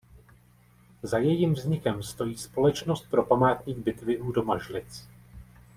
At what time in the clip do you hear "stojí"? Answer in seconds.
2.03-2.37